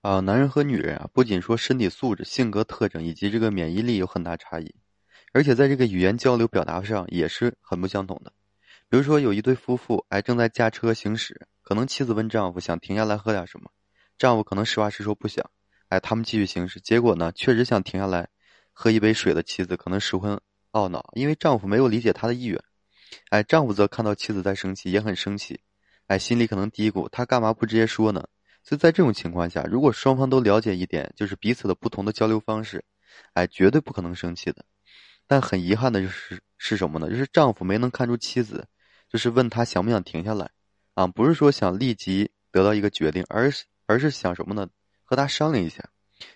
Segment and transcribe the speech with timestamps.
[0.00, 4.72] 啊，男人和女人啊，不仅说身体素质、性格特征以及这个免疫力有很大差异，
[5.32, 8.32] 而且在这个语言交流表达上也是很不相同的。
[8.88, 13.72] 比如说，有一对夫妇，哎，正在驾车行驶，可能妻子问丈夫想停下来喝点什么，
[14.16, 15.44] 丈夫可能实话实说不想，
[15.88, 18.28] 哎，他们继续行驶，结果呢，确实想停下来
[18.72, 20.40] 喝一杯水的妻子可能十分
[20.70, 22.62] 懊恼，因为丈夫没有理解她的意愿，
[23.30, 25.60] 哎，丈夫则看到妻子在生气，也很生气，
[26.06, 28.24] 哎，心里可能嘀咕，他干嘛不直接说呢？
[28.68, 32.84] 所以在这种情况下，如果双方都了解一点，就是彼此的不同的交流方式，
[33.32, 34.62] 哎，绝对不可能生气的。
[35.26, 37.08] 但很遗憾的就是是什么呢？
[37.08, 38.68] 就是丈夫没能看出妻子，
[39.08, 40.50] 就是问他想不想停下来，
[40.92, 44.68] 啊，不是说想立即得到一个决定，而是而是想什么呢？
[45.02, 45.88] 和他商量一下。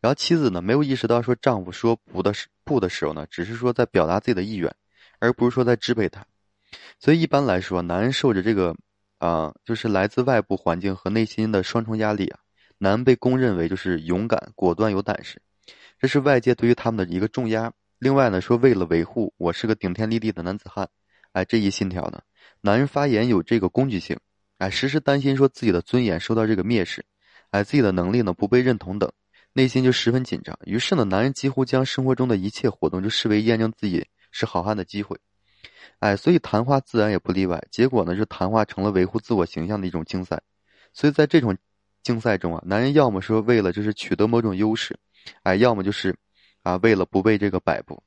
[0.00, 2.32] 然后妻子呢，没有意识到说丈夫说不的
[2.64, 4.74] 不的时候呢，只是说在表达自己的意愿，
[5.20, 6.26] 而不是说在支配他。
[6.98, 8.74] 所以一般来说，男人受着这个。
[9.18, 12.40] 啊，就是来自外部环境和内心的双重压力啊。
[12.78, 15.40] 男被公认为就是勇敢、果断、有胆识，
[15.98, 17.72] 这是外界对于他们的一个重压。
[17.98, 20.86] 另外呢，说为了维护我是个顶天立地的男子汉，
[21.32, 22.20] 哎，这一信条呢，
[22.60, 24.18] 男人发言有这个工具性，
[24.58, 27.02] 哎，时时担心说自己的尊严受到这个蔑视，
[27.50, 29.10] 哎，自己的能力呢不被认同等，
[29.54, 30.54] 内心就十分紧张。
[30.66, 35.18] 于是呢，男人几乎将生活中的一切活动就视为验证自己是好汉的机会。
[35.98, 37.62] 哎，所以谈话自然也不例外。
[37.70, 40.40] 结果呢，是谈话成了维护自我形象的一种竞赛。
[40.92, 41.56] 所以在这种
[42.02, 44.98] 竞赛中啊，男人要么说为了就是取得某种优势，
[45.42, 46.14] 哎，要么就是
[46.62, 48.02] 啊为了不被这个摆布。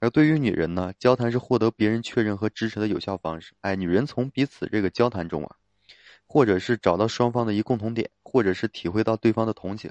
[0.00, 3.54] 而对于女人呢，交谈是获得别人确认和支持的有效方式。
[3.60, 5.56] 哎，女人从彼此这个交谈中啊，
[6.26, 9.90] 或者是找到双方的一共同点，或者是体会到对方的同情。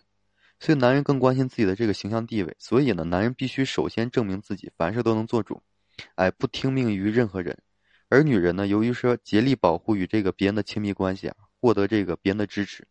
[0.60, 2.56] 所以男人更关心自己的这个形象地位。
[2.60, 5.62] 所以呢，男人必须首先证明自己，凡事都能做主。
[6.16, 7.58] 哎，不听命于任何人，
[8.10, 12.88] 而女人呢，由于说竭力保护与这个别人的亲密关系啊，获得这个别人的支持，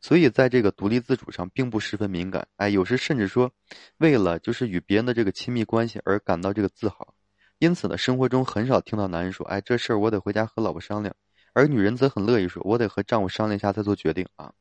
[0.00, 2.46] 所以在这个独立自主上并不十分敏感。
[2.56, 3.52] 哎，有时甚至说，
[3.98, 7.14] 为了就是与别人的这个亲密关系而感到这个自豪。
[7.58, 11.14] 因此呢，生活中很少听到男人说：“哎，这事儿我得回家和老婆商量。”
[11.54, 14.52] 而女人则很乐意说：“我得和丈夫商量一下再做决定啊。”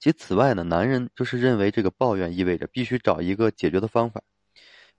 [0.00, 4.22] 其此外呢，男人就是认为这个抱怨意味着必须找一个解决的方法。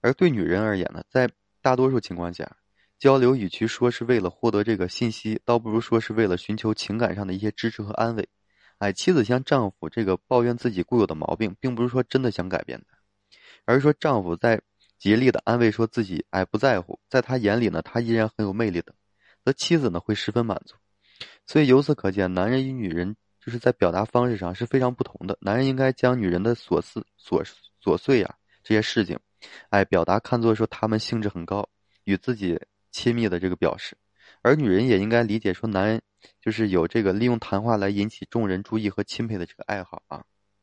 [0.02, 1.30] 而对女人而言呢，在
[1.62, 2.58] 大多数情况下，
[2.98, 8.28] 交流与其说是为了获得这个信息，倒不如说是为了寻求情感上的一些支持和安慰。
[8.78, 12.86] 哎，妻子向丈夫这个抱怨自己固有的毛病，并不是说真的想改变的，
[13.66, 14.62] 而是说丈夫在
[14.98, 18.94] 竭力的安慰说自己哎不在乎，在他眼里呢，他依然很有魅力的，
[19.44, 20.76] 则妻子呢会十分满足。
[21.46, 25.38] 所以由此可见，男人与女人就是在表达方式上是非常不同的。
[25.42, 27.46] 男人应该将女人的琐事、琐
[27.84, 29.20] 琐碎呀这些事情。
[29.70, 31.70] 哎，表达看作说他们兴致很高，
[32.04, 32.60] 与自己
[32.92, 33.98] 亲密的这个表示，
[34.42, 36.02] 而女人也应该理解说男人
[36.42, 40.24] 就是有这个利用谈话来引起众人注意和钦佩的这个爱好啊。